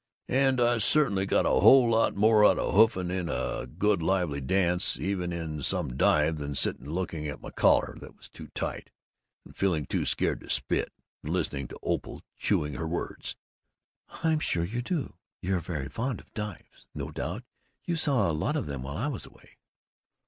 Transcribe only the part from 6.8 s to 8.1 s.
looking as if my collar